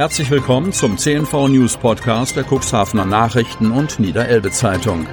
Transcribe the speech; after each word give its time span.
Herzlich 0.00 0.30
willkommen 0.30 0.72
zum 0.72 0.96
CNV 0.96 1.48
News 1.48 1.76
Podcast 1.76 2.34
der 2.34 2.46
Cuxhavener 2.50 3.04
Nachrichten 3.04 3.70
und 3.70 4.00
Niederelbe 4.00 4.50
Zeitung. 4.50 5.06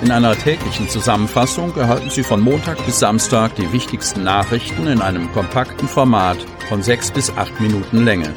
In 0.00 0.10
einer 0.10 0.34
täglichen 0.34 0.88
Zusammenfassung 0.88 1.76
erhalten 1.76 2.08
Sie 2.08 2.22
von 2.22 2.40
Montag 2.40 2.82
bis 2.86 2.98
Samstag 2.98 3.54
die 3.56 3.70
wichtigsten 3.70 4.24
Nachrichten 4.24 4.86
in 4.86 5.02
einem 5.02 5.30
kompakten 5.32 5.86
Format 5.86 6.38
von 6.70 6.82
sechs 6.82 7.10
bis 7.10 7.30
acht 7.36 7.60
Minuten 7.60 8.06
Länge. 8.06 8.32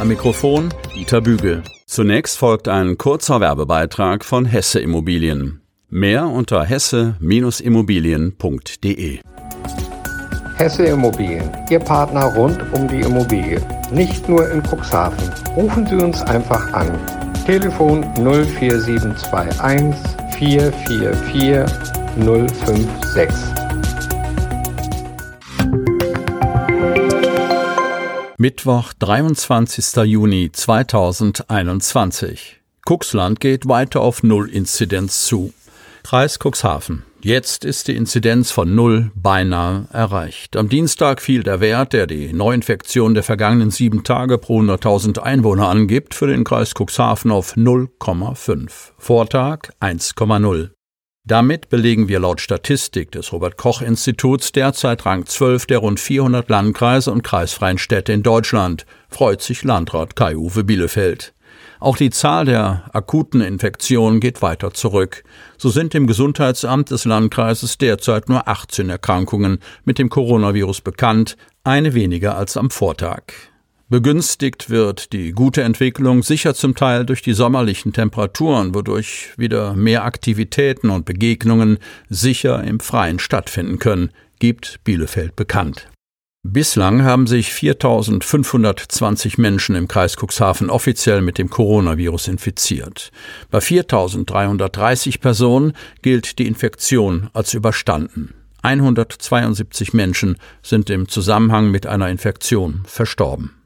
Am 0.00 0.08
Mikrofon 0.08 0.74
Dieter 0.92 1.20
Bügel. 1.20 1.62
Zunächst 1.86 2.36
folgt 2.36 2.66
ein 2.66 2.98
kurzer 2.98 3.40
Werbebeitrag 3.40 4.24
von 4.24 4.44
Hesse 4.44 4.80
Immobilien. 4.80 5.60
Mehr 5.88 6.26
unter 6.26 6.64
hesse-immobilien.de. 6.64 9.20
Hesse 10.60 10.84
Immobilien, 10.84 11.50
Ihr 11.70 11.78
Partner 11.78 12.24
rund 12.34 12.62
um 12.74 12.86
die 12.86 13.00
Immobilie. 13.00 13.62
Nicht 13.90 14.28
nur 14.28 14.46
in 14.50 14.62
Cuxhaven. 14.62 15.16
Rufen 15.56 15.86
Sie 15.86 15.94
uns 15.94 16.20
einfach 16.20 16.70
an. 16.74 16.98
Telefon 17.46 18.04
04721 18.16 19.98
444 20.36 21.64
056. 22.14 23.34
Mittwoch, 28.36 28.92
23. 28.98 29.96
Juni 30.04 30.50
2021. 30.52 32.60
Cuxland 32.86 33.40
geht 33.40 33.66
weiter 33.66 34.02
auf 34.02 34.22
Null-Inzidenz 34.22 35.24
zu. 35.24 35.54
Kreis 36.02 36.38
Cuxhaven. 36.38 37.04
Jetzt 37.22 37.66
ist 37.66 37.88
die 37.88 37.96
Inzidenz 37.96 38.50
von 38.50 38.74
Null 38.74 39.10
beinahe 39.14 39.86
erreicht. 39.92 40.56
Am 40.56 40.70
Dienstag 40.70 41.20
fiel 41.20 41.42
der 41.42 41.60
Wert, 41.60 41.92
der 41.92 42.06
die 42.06 42.32
Neuinfektion 42.32 43.12
der 43.12 43.22
vergangenen 43.22 43.70
sieben 43.70 44.04
Tage 44.04 44.38
pro 44.38 44.60
100.000 44.60 45.18
Einwohner 45.18 45.68
angibt, 45.68 46.14
für 46.14 46.28
den 46.28 46.44
Kreis 46.44 46.72
Cuxhaven 46.74 47.30
auf 47.30 47.56
0,5. 47.56 48.92
Vortag 48.96 49.68
1,0. 49.80 50.70
Damit 51.26 51.68
belegen 51.68 52.08
wir 52.08 52.20
laut 52.20 52.40
Statistik 52.40 53.12
des 53.12 53.34
Robert 53.34 53.58
Koch 53.58 53.82
Instituts 53.82 54.52
derzeit 54.52 55.04
Rang 55.04 55.26
12 55.26 55.66
der 55.66 55.78
rund 55.78 56.00
400 56.00 56.48
Landkreise 56.48 57.12
und 57.12 57.22
kreisfreien 57.22 57.76
Städte 57.76 58.14
in 58.14 58.22
Deutschland, 58.22 58.86
freut 59.10 59.42
sich 59.42 59.62
Landrat 59.62 60.16
Kai-Uwe 60.16 60.64
Bielefeld. 60.64 61.34
Auch 61.80 61.96
die 61.96 62.10
Zahl 62.10 62.44
der 62.44 62.84
akuten 62.92 63.40
Infektionen 63.40 64.20
geht 64.20 64.42
weiter 64.42 64.74
zurück. 64.74 65.24
So 65.56 65.70
sind 65.70 65.94
im 65.94 66.06
Gesundheitsamt 66.06 66.90
des 66.90 67.06
Landkreises 67.06 67.78
derzeit 67.78 68.28
nur 68.28 68.46
18 68.46 68.90
Erkrankungen 68.90 69.60
mit 69.84 69.98
dem 69.98 70.10
Coronavirus 70.10 70.82
bekannt, 70.82 71.38
eine 71.64 71.94
weniger 71.94 72.36
als 72.36 72.58
am 72.58 72.68
Vortag. 72.68 73.22
Begünstigt 73.88 74.68
wird 74.68 75.14
die 75.14 75.32
gute 75.32 75.62
Entwicklung 75.62 76.22
sicher 76.22 76.54
zum 76.54 76.74
Teil 76.76 77.06
durch 77.06 77.22
die 77.22 77.32
sommerlichen 77.32 77.94
Temperaturen, 77.94 78.74
wodurch 78.74 79.30
wieder 79.36 79.74
mehr 79.74 80.04
Aktivitäten 80.04 80.90
und 80.90 81.06
Begegnungen 81.06 81.78
sicher 82.10 82.62
im 82.62 82.78
Freien 82.78 83.18
stattfinden 83.18 83.78
können, 83.78 84.10
gibt 84.38 84.84
Bielefeld 84.84 85.34
bekannt. 85.34 85.88
Bislang 86.42 87.04
haben 87.04 87.26
sich 87.26 87.50
4.520 87.50 89.38
Menschen 89.38 89.76
im 89.76 89.88
Kreis 89.88 90.16
Cuxhaven 90.16 90.70
offiziell 90.70 91.20
mit 91.20 91.36
dem 91.36 91.50
Coronavirus 91.50 92.28
infiziert. 92.28 93.10
Bei 93.50 93.58
4.330 93.58 95.20
Personen 95.20 95.74
gilt 96.00 96.38
die 96.38 96.46
Infektion 96.46 97.28
als 97.34 97.52
überstanden. 97.52 98.32
172 98.62 99.92
Menschen 99.92 100.38
sind 100.62 100.88
im 100.88 101.08
Zusammenhang 101.08 101.70
mit 101.70 101.86
einer 101.86 102.08
Infektion 102.08 102.84
verstorben. 102.86 103.59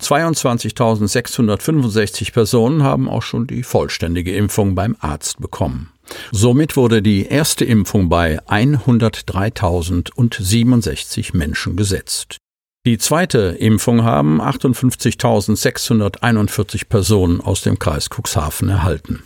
22.665 0.00 2.32
Personen 2.32 2.82
haben 2.82 3.08
auch 3.08 3.22
schon 3.22 3.46
die 3.46 3.62
vollständige 3.62 4.34
Impfung 4.34 4.74
beim 4.74 4.96
Arzt 5.00 5.40
bekommen. 5.40 5.92
Somit 6.32 6.76
wurde 6.76 7.02
die 7.02 7.26
erste 7.26 7.64
Impfung 7.64 8.08
bei 8.08 8.40
103.067 8.40 11.36
Menschen 11.36 11.76
gesetzt. 11.76 12.38
Die 12.86 12.96
zweite 12.96 13.56
Impfung 13.58 14.04
haben 14.04 14.40
58.641 14.40 16.88
Personen 16.88 17.42
aus 17.42 17.60
dem 17.60 17.78
Kreis 17.78 18.08
Cuxhaven 18.08 18.70
erhalten. 18.70 19.22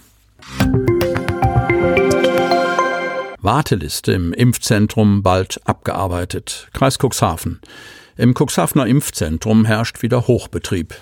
Warteliste 3.44 4.12
im 4.12 4.32
Impfzentrum 4.32 5.22
bald 5.22 5.60
abgearbeitet. 5.66 6.68
Kreis 6.72 6.96
Cuxhaven. 6.98 7.60
Im 8.16 8.34
Cuxhavener 8.34 8.86
Impfzentrum 8.86 9.66
herrscht 9.66 10.00
wieder 10.00 10.26
Hochbetrieb. 10.26 10.94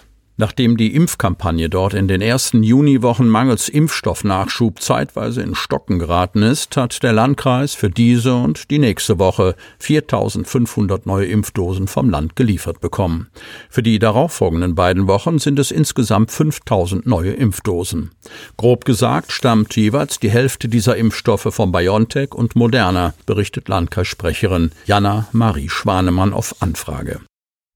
Nachdem 0.42 0.76
die 0.76 0.92
Impfkampagne 0.97 1.70
dort 1.70 1.94
in 1.94 2.08
den 2.08 2.20
ersten 2.20 2.64
Juniwochen 2.64 3.28
mangels 3.28 3.69
Impfstoffnachschub 3.69 4.82
zeitweise 4.82 5.41
in 5.41 5.54
Stocken 5.54 6.00
geraten 6.00 6.42
ist, 6.42 6.76
hat 6.76 7.04
der 7.04 7.12
Landkreis 7.12 7.75
für 7.75 7.91
diese 7.91 8.34
und 8.34 8.69
die 8.69 8.81
nächste 8.81 9.20
Woche 9.20 9.54
4500 9.78 11.06
neue 11.06 11.26
Impfdosen 11.26 11.86
vom 11.86 12.10
Land 12.10 12.34
geliefert 12.34 12.81
bekommen. 12.81 13.28
Für 13.70 13.84
die 13.84 14.00
darauffolgenden 14.00 14.75
beiden 14.75 15.06
Wochen 15.06 15.38
sind 15.38 15.60
es 15.60 15.70
insgesamt 15.70 16.32
5000 16.32 17.06
neue 17.06 17.34
Impfdosen. 17.34 18.10
Grob 18.56 18.84
gesagt 18.84 19.31
stammt 19.31 19.76
jeweils 19.76 20.19
die 20.19 20.31
Hälfte 20.31 20.69
dieser 20.69 20.97
Impfstoffe 20.97 21.54
von 21.54 21.70
BioNTech 21.70 22.34
und 22.34 22.56
Moderna, 22.56 23.14
berichtet 23.26 23.69
Landkreissprecherin 23.69 24.72
Jana 24.86 25.28
Marie 25.31 25.69
Schwanemann 25.69 26.32
auf 26.32 26.56
Anfrage. 26.58 27.20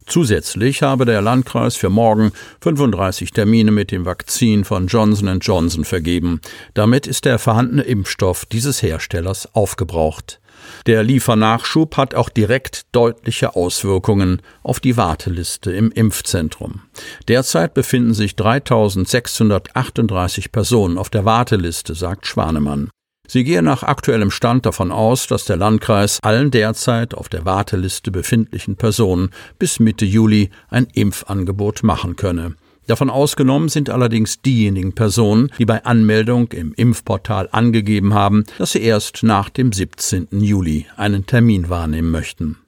Zusätzlich 0.07 0.83
habe 0.83 1.05
der 1.05 1.21
Landkreis 1.21 1.77
für 1.77 1.91
morgen 1.91 2.31
35 2.61 3.33
Termine 3.33 3.73
mit 3.73 3.91
dem 3.91 4.05
Vakzin 4.05 4.65
von 4.65 4.87
Johnson 4.87 5.41
Johnson 5.41 5.85
vergeben. 5.85 6.41
Damit 6.75 7.09
ist 7.09 7.25
der 7.25 7.41
vorhandene 7.41 7.83
Impfstoff 7.83 8.47
dieses 8.47 8.83
Herstellers 8.83 9.53
aufgebraucht. 9.55 10.41
Der 10.87 11.03
Liefernachschub 11.03 11.97
hat 11.97 12.15
auch 12.15 12.29
direkt 12.29 12.87
deutliche 12.93 13.57
Auswirkungen 13.57 14.43
auf 14.63 14.81
die 14.81 14.97
Warteliste 14.97 15.73
im 15.73 15.91
Impfzentrum. 15.91 16.83
Derzeit 17.29 17.75
befinden 17.75 18.15
sich 18.15 18.37
3638 18.37 20.53
Personen 20.53 20.99
auf 20.99 21.11
der 21.11 21.25
Warteliste, 21.25 21.95
sagt 21.95 22.27
Schwanemann. 22.27 22.91
Sie 23.29 23.45
gehe 23.45 23.63
nach 23.63 23.83
aktuellem 23.83 24.31
Stand 24.31 24.67
davon 24.67 24.93
aus, 24.93 25.27
dass 25.27 25.45
der 25.45 25.57
Landkreis 25.57 26.21
allen 26.23 26.51
derzeit 26.51 27.15
auf 27.15 27.29
der 27.29 27.45
Warteliste 27.45 28.11
befindlichen 28.11 28.77
Personen 28.77 29.31
bis 29.59 29.81
Mitte 29.81 30.05
Juli 30.05 30.51
ein 30.69 30.87
Impfangebot 30.93 31.83
machen 31.83 32.17
könne. 32.17 32.55
Davon 32.87 33.11
ausgenommen 33.11 33.69
sind 33.69 33.91
allerdings 33.91 34.43
diejenigen 34.43 34.95
Personen, 34.95 35.51
die 35.59 35.65
bei 35.65 35.85
Anmeldung 35.85 36.53
im 36.53 36.73
Impfportal 36.75 37.49
angegeben 37.51 38.15
haben, 38.15 38.45
dass 38.59 38.73
sie 38.73 38.83
erst 38.83 39.25
nach 39.25 39.49
dem 39.49 39.73
17. 39.73 40.29
Juli 40.31 40.87
einen 40.97 41.27
Termin 41.27 41.69
wahrnehmen 41.69 42.13
möchten. 42.13 42.59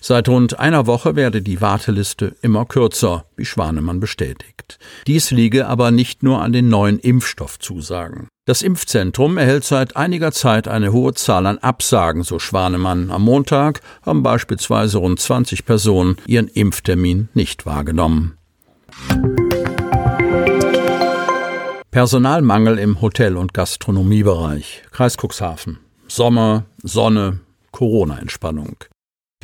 Seit 0.00 0.28
rund 0.28 0.58
einer 0.58 0.86
Woche 0.86 1.16
werde 1.16 1.40
die 1.40 1.60
Warteliste 1.62 2.36
immer 2.42 2.66
kürzer, 2.66 3.24
wie 3.36 3.46
Schwanemann 3.46 4.00
bestätigt. 4.00 4.78
Dies 5.06 5.30
liege 5.30 5.66
aber 5.66 5.92
nicht 5.92 6.22
nur 6.22 6.42
an 6.42 6.52
den 6.52 6.68
neuen 6.68 6.98
Impfstoffzusagen. 6.98 8.28
Das 8.46 8.60
Impfzentrum 8.60 9.38
erhält 9.38 9.64
seit 9.64 9.96
einiger 9.96 10.30
Zeit 10.30 10.68
eine 10.68 10.92
hohe 10.92 11.14
Zahl 11.14 11.46
an 11.46 11.56
Absagen, 11.56 12.24
so 12.24 12.38
Schwanemann. 12.38 13.10
Am 13.10 13.22
Montag 13.22 13.80
haben 14.04 14.22
beispielsweise 14.22 14.98
rund 14.98 15.18
20 15.18 15.64
Personen 15.64 16.18
ihren 16.26 16.48
Impftermin 16.48 17.30
nicht 17.32 17.64
wahrgenommen. 17.64 18.36
Personalmangel 21.90 22.78
im 22.78 23.00
Hotel- 23.00 23.38
und 23.38 23.54
Gastronomiebereich. 23.54 24.82
Kreis 24.90 25.16
Cuxhaven. 25.16 25.78
Sommer, 26.06 26.66
Sonne, 26.82 27.40
Corona-Entspannung. 27.70 28.76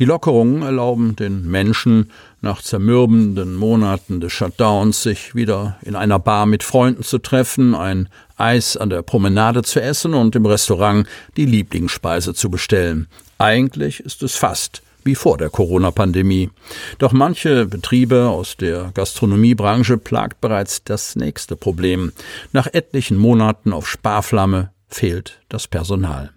Die 0.01 0.05
Lockerungen 0.05 0.63
erlauben 0.63 1.15
den 1.15 1.47
Menschen 1.47 2.09
nach 2.41 2.63
zermürbenden 2.63 3.53
Monaten 3.53 4.19
des 4.19 4.33
Shutdowns 4.33 5.03
sich 5.03 5.35
wieder 5.35 5.77
in 5.83 5.95
einer 5.95 6.17
Bar 6.17 6.47
mit 6.47 6.63
Freunden 6.63 7.03
zu 7.03 7.19
treffen, 7.19 7.75
ein 7.75 8.09
Eis 8.35 8.75
an 8.75 8.89
der 8.89 9.03
Promenade 9.03 9.61
zu 9.61 9.79
essen 9.79 10.15
und 10.15 10.35
im 10.35 10.47
Restaurant 10.47 11.05
die 11.37 11.45
Lieblingsspeise 11.45 12.33
zu 12.33 12.49
bestellen. 12.49 13.09
Eigentlich 13.37 13.99
ist 13.99 14.23
es 14.23 14.35
fast 14.35 14.81
wie 15.03 15.13
vor 15.13 15.37
der 15.37 15.51
Corona-Pandemie. 15.51 16.49
Doch 16.97 17.11
manche 17.11 17.67
Betriebe 17.67 18.27
aus 18.27 18.57
der 18.57 18.89
Gastronomiebranche 18.95 19.99
plagt 19.99 20.41
bereits 20.41 20.83
das 20.83 21.15
nächste 21.15 21.55
Problem. 21.55 22.11
Nach 22.53 22.65
etlichen 22.65 23.17
Monaten 23.17 23.71
auf 23.71 23.87
Sparflamme 23.87 24.71
fehlt 24.87 25.41
das 25.47 25.67
Personal. 25.67 26.31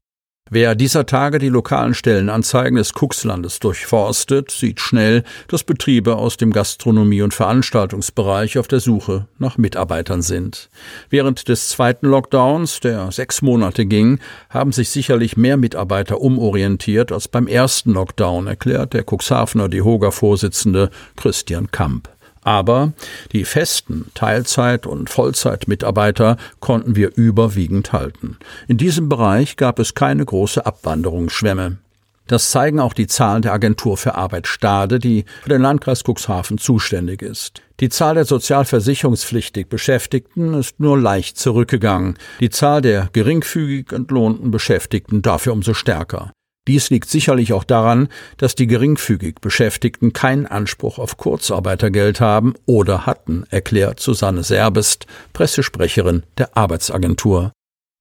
Wer 0.50 0.74
dieser 0.74 1.06
Tage 1.06 1.38
die 1.38 1.48
lokalen 1.48 1.94
Stellenanzeigen 1.94 2.76
des 2.76 2.92
Kuxlandes 2.92 3.60
durchforstet, 3.60 4.50
sieht 4.50 4.78
schnell, 4.78 5.24
dass 5.48 5.64
Betriebe 5.64 6.16
aus 6.16 6.36
dem 6.36 6.52
Gastronomie- 6.52 7.22
und 7.22 7.32
Veranstaltungsbereich 7.32 8.58
auf 8.58 8.68
der 8.68 8.80
Suche 8.80 9.26
nach 9.38 9.56
Mitarbeitern 9.56 10.20
sind. 10.20 10.68
Während 11.08 11.48
des 11.48 11.70
zweiten 11.70 12.08
Lockdowns, 12.08 12.80
der 12.80 13.10
sechs 13.10 13.40
Monate 13.40 13.86
ging, 13.86 14.18
haben 14.50 14.72
sich 14.72 14.90
sicherlich 14.90 15.38
mehr 15.38 15.56
Mitarbeiter 15.56 16.20
umorientiert 16.20 17.10
als 17.10 17.26
beim 17.26 17.46
ersten 17.46 17.94
Lockdown, 17.94 18.46
erklärt 18.46 18.92
der 18.92 19.04
Cuxhavener 19.10 19.70
DEHOGA-Vorsitzende 19.70 20.90
Christian 21.16 21.70
Kamp. 21.70 22.10
Aber 22.44 22.92
die 23.32 23.44
festen 23.44 24.10
Teilzeit- 24.14 24.86
und 24.86 25.10
Vollzeitmitarbeiter 25.10 26.36
konnten 26.60 26.94
wir 26.94 27.16
überwiegend 27.16 27.92
halten. 27.92 28.36
In 28.68 28.76
diesem 28.76 29.08
Bereich 29.08 29.56
gab 29.56 29.78
es 29.78 29.94
keine 29.94 30.24
große 30.24 30.64
Abwanderungsschwemme. 30.64 31.78
Das 32.26 32.50
zeigen 32.50 32.80
auch 32.80 32.94
die 32.94 33.06
Zahlen 33.06 33.42
der 33.42 33.52
Agentur 33.52 33.98
für 33.98 34.14
Arbeit 34.14 34.46
Stade, 34.46 34.98
die 34.98 35.24
für 35.42 35.50
den 35.50 35.60
Landkreis 35.60 36.02
Cuxhaven 36.04 36.56
zuständig 36.56 37.20
ist. 37.20 37.60
Die 37.80 37.90
Zahl 37.90 38.14
der 38.14 38.24
sozialversicherungspflichtig 38.24 39.68
Beschäftigten 39.68 40.54
ist 40.54 40.80
nur 40.80 40.98
leicht 40.98 41.38
zurückgegangen, 41.38 42.16
die 42.40 42.50
Zahl 42.50 42.80
der 42.80 43.10
geringfügig 43.12 43.92
entlohnten 43.92 44.50
Beschäftigten 44.50 45.20
dafür 45.20 45.52
umso 45.52 45.74
stärker. 45.74 46.32
Dies 46.66 46.88
liegt 46.88 47.10
sicherlich 47.10 47.52
auch 47.52 47.64
daran, 47.64 48.08
dass 48.38 48.54
die 48.54 48.66
geringfügig 48.66 49.36
Beschäftigten 49.42 50.14
keinen 50.14 50.46
Anspruch 50.46 50.98
auf 50.98 51.18
Kurzarbeitergeld 51.18 52.20
haben 52.20 52.54
oder 52.64 53.04
hatten, 53.04 53.44
erklärt 53.50 54.00
Susanne 54.00 54.42
Serbest, 54.42 55.06
Pressesprecherin 55.34 56.22
der 56.38 56.56
Arbeitsagentur. 56.56 57.52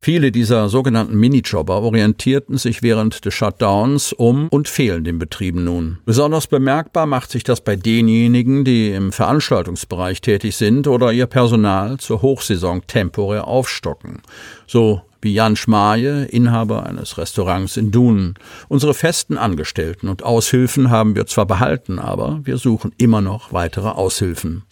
Viele 0.04 0.34
dieser 0.34 0.68
sogenannten 0.68 1.16
Minijobber 1.16 1.82
orientierten 1.82 2.58
sich 2.58 2.84
während 2.84 3.24
des 3.24 3.34
Shutdowns 3.34 4.12
um 4.12 4.50
und 4.50 4.68
fehlen 4.68 5.06
den 5.06 5.18
Betrieben 5.18 5.64
nun. 5.64 6.00
Besonders 6.06 6.48
bemerkbar 6.48 7.06
macht 7.06 7.32
sich 7.32 7.46
das 7.46 7.62
bei 7.62 7.78
denjenigen, 7.78 8.66
die 8.66 8.92
im 8.92 9.14
Veranstaltungsbereich 9.14 10.20
tätig 10.20 10.58
sind 10.58 10.88
oder 10.88 11.14
ihr 11.14 11.26
Personal 11.26 12.00
zur 12.00 12.22
Hochsaison 12.22 12.86
temporär 12.86 13.48
aufstocken. 13.48 14.22
So 14.68 15.02
wie 15.24 15.34
Jan 15.34 15.56
Schmaje, 15.56 16.26
Inhaber 16.26 16.86
eines 16.86 17.18
Restaurants 17.18 17.78
in 17.78 17.92
Dunen. 17.92 18.36
Unsere 18.68 18.94
festen 18.94 19.38
Angestellten 19.38 20.08
und 20.08 20.24
Aushilfen 20.24 20.90
haben 20.90 21.16
wir 21.16 21.26
zwar 21.26 21.46
behalten, 21.46 22.00
aber 22.00 22.42
wir 22.44 22.58
suchen 22.58 22.94
immer 22.98 23.22
noch 23.22 23.54
weitere 23.54 23.90
Aushilfen. 23.90 24.64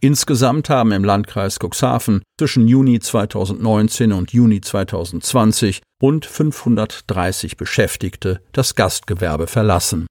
Insgesamt 0.00 0.68
haben 0.68 0.90
im 0.90 1.04
Landkreis 1.04 1.58
Cuxhaven 1.62 2.22
zwischen 2.36 2.66
Juni 2.66 2.98
2019 2.98 4.12
und 4.12 4.32
Juni 4.32 4.60
2020 4.60 5.80
rund 6.02 6.26
530 6.26 7.56
Beschäftigte 7.56 8.40
das 8.50 8.74
Gastgewerbe 8.74 9.46
verlassen. 9.46 10.08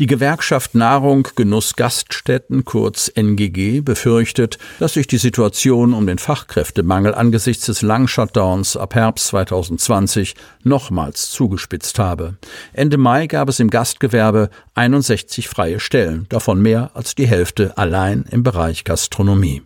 Die 0.00 0.06
Gewerkschaft 0.06 0.74
Nahrung 0.74 1.28
Genuss 1.36 1.76
Gaststätten 1.76 2.64
kurz 2.64 3.10
NGG 3.14 3.80
befürchtet, 3.80 4.58
dass 4.78 4.94
sich 4.94 5.06
die 5.06 5.18
Situation 5.18 5.92
um 5.92 6.06
den 6.06 6.18
Fachkräftemangel 6.18 7.14
angesichts 7.14 7.66
des 7.66 7.82
Langshutdowns 7.82 8.76
ab 8.76 8.94
Herbst 8.94 9.28
2020 9.28 10.34
nochmals 10.64 11.30
zugespitzt 11.30 11.98
habe. 11.98 12.36
Ende 12.72 12.96
Mai 12.96 13.26
gab 13.26 13.48
es 13.48 13.60
im 13.60 13.70
Gastgewerbe 13.70 14.50
61 14.74 15.48
freie 15.48 15.78
Stellen, 15.78 16.26
davon 16.30 16.62
mehr 16.62 16.90
als 16.94 17.14
die 17.14 17.26
Hälfte 17.26 17.76
allein 17.76 18.24
im 18.30 18.42
Bereich 18.42 18.84
Gastronomie. 18.84 19.62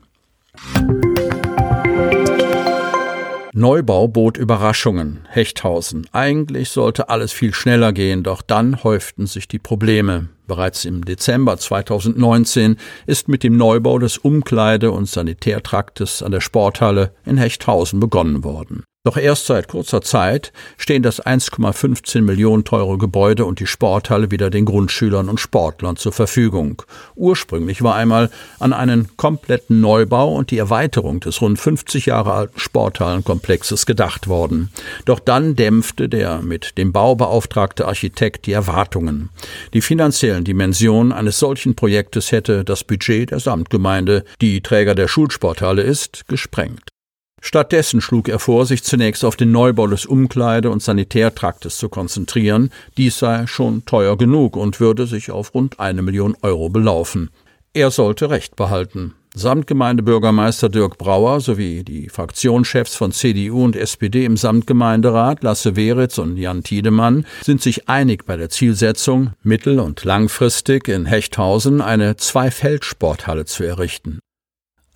Neubau 3.58 4.06
bot 4.06 4.36
Überraschungen. 4.36 5.26
Hechthausen. 5.30 6.06
Eigentlich 6.12 6.68
sollte 6.68 7.08
alles 7.08 7.32
viel 7.32 7.54
schneller 7.54 7.94
gehen, 7.94 8.22
doch 8.22 8.42
dann 8.42 8.84
häuften 8.84 9.26
sich 9.26 9.48
die 9.48 9.58
Probleme. 9.58 10.28
Bereits 10.46 10.84
im 10.84 11.06
Dezember 11.06 11.56
2019 11.56 12.76
ist 13.06 13.28
mit 13.28 13.42
dem 13.42 13.56
Neubau 13.56 13.98
des 13.98 14.18
Umkleide- 14.18 14.90
und 14.90 15.08
Sanitärtraktes 15.08 16.22
an 16.22 16.32
der 16.32 16.42
Sporthalle 16.42 17.14
in 17.24 17.38
Hechthausen 17.38 17.98
begonnen 17.98 18.44
worden. 18.44 18.84
Doch 19.06 19.16
erst 19.16 19.46
seit 19.46 19.68
kurzer 19.68 20.02
Zeit 20.02 20.52
stehen 20.78 21.04
das 21.04 21.24
1,15 21.24 22.22
Millionen 22.22 22.64
teure 22.64 22.98
Gebäude 22.98 23.44
und 23.44 23.60
die 23.60 23.68
Sporthalle 23.68 24.32
wieder 24.32 24.50
den 24.50 24.64
Grundschülern 24.64 25.28
und 25.28 25.38
Sportlern 25.38 25.94
zur 25.94 26.10
Verfügung. 26.10 26.82
Ursprünglich 27.14 27.82
war 27.82 27.94
einmal 27.94 28.30
an 28.58 28.72
einen 28.72 29.16
kompletten 29.16 29.80
Neubau 29.80 30.34
und 30.34 30.50
die 30.50 30.58
Erweiterung 30.58 31.20
des 31.20 31.40
rund 31.40 31.60
50 31.60 32.06
Jahre 32.06 32.32
alten 32.32 32.58
Sporthallenkomplexes 32.58 33.86
gedacht 33.86 34.26
worden. 34.26 34.72
Doch 35.04 35.20
dann 35.20 35.54
dämpfte 35.54 36.08
der 36.08 36.42
mit 36.42 36.76
dem 36.76 36.90
Bau 36.90 37.14
beauftragte 37.14 37.86
Architekt 37.86 38.46
die 38.46 38.52
Erwartungen. 38.54 39.30
Die 39.72 39.82
finanziellen 39.82 40.42
Dimensionen 40.42 41.12
eines 41.12 41.38
solchen 41.38 41.76
Projektes 41.76 42.32
hätte 42.32 42.64
das 42.64 42.82
Budget 42.82 43.30
der 43.30 43.38
Samtgemeinde, 43.38 44.24
die 44.40 44.62
Träger 44.62 44.96
der 44.96 45.06
Schulsporthalle 45.06 45.82
ist, 45.82 46.26
gesprengt. 46.26 46.95
Stattdessen 47.40 48.00
schlug 48.00 48.28
er 48.28 48.38
vor, 48.38 48.66
sich 48.66 48.82
zunächst 48.82 49.24
auf 49.24 49.36
den 49.36 49.52
Neubau 49.52 49.86
des 49.86 50.06
Umkleide- 50.06 50.70
und 50.70 50.82
Sanitärtraktes 50.82 51.76
zu 51.76 51.88
konzentrieren. 51.88 52.70
Dies 52.96 53.18
sei 53.18 53.46
schon 53.46 53.84
teuer 53.84 54.18
genug 54.18 54.56
und 54.56 54.80
würde 54.80 55.06
sich 55.06 55.30
auf 55.30 55.54
rund 55.54 55.78
eine 55.78 56.02
Million 56.02 56.36
Euro 56.42 56.68
belaufen. 56.68 57.30
Er 57.72 57.90
sollte 57.90 58.30
Recht 58.30 58.56
behalten. 58.56 59.14
Samtgemeindebürgermeister 59.34 60.70
Dirk 60.70 60.96
Brauer 60.96 61.40
sowie 61.42 61.84
die 61.84 62.08
Fraktionschefs 62.08 62.96
von 62.96 63.12
CDU 63.12 63.64
und 63.64 63.76
SPD 63.76 64.24
im 64.24 64.38
Samtgemeinderat 64.38 65.42
Lasse 65.42 65.76
Weritz 65.76 66.16
und 66.16 66.38
Jan 66.38 66.62
Tiedemann 66.62 67.26
sind 67.42 67.60
sich 67.60 67.86
einig 67.86 68.24
bei 68.24 68.38
der 68.38 68.48
Zielsetzung, 68.48 69.34
mittel- 69.42 69.78
und 69.78 70.02
langfristig 70.04 70.88
in 70.88 71.04
Hechthausen 71.04 71.82
eine 71.82 72.16
Zweifeldsporthalle 72.16 73.44
zu 73.44 73.62
errichten. 73.62 74.20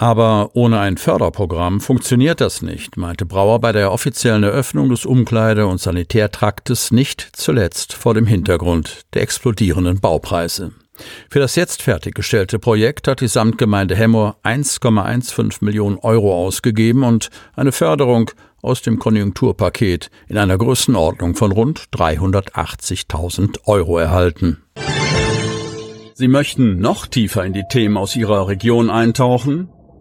Aber 0.01 0.53
ohne 0.55 0.81
ein 0.81 0.97
Förderprogramm 0.97 1.79
funktioniert 1.79 2.41
das 2.41 2.63
nicht, 2.63 2.97
meinte 2.97 3.27
Brauer 3.27 3.61
bei 3.61 3.73
der 3.73 3.93
offiziellen 3.93 4.45
Eröffnung 4.45 4.89
des 4.89 5.05
Umkleide- 5.05 5.67
und 5.67 5.79
Sanitärtraktes 5.79 6.91
nicht 6.91 7.29
zuletzt 7.35 7.93
vor 7.93 8.15
dem 8.15 8.25
Hintergrund 8.25 9.03
der 9.13 9.21
explodierenden 9.21 10.01
Baupreise. 10.01 10.73
Für 11.29 11.39
das 11.39 11.55
jetzt 11.55 11.83
fertiggestellte 11.83 12.59
Projekt 12.59 13.09
hat 13.09 13.21
die 13.21 13.29
Samtgemeinde 13.29 13.95
Hemmoor 13.95 14.39
1,15 14.43 15.63
Millionen 15.63 15.99
Euro 15.99 16.35
ausgegeben 16.35 17.05
und 17.05 17.29
eine 17.55 17.71
Förderung 17.71 18.31
aus 18.63 18.81
dem 18.81 18.99
Konjunkturpaket 18.99 20.11
in 20.29 20.39
einer 20.39 20.57
Größenordnung 20.57 21.35
von 21.35 21.53
rund 21.53 21.89
380.000 21.93 23.67
Euro 23.67 23.99
erhalten. 23.99 24.63
Sie 26.15 26.29
möchten 26.29 26.81
noch 26.81 27.07
tiefer 27.07 27.45
in 27.45 27.53
die 27.53 27.65
Themen 27.71 27.99
aus 27.99 28.17
Ihrer 28.17 28.49
Region 28.49 28.89
eintauchen? 28.89 29.69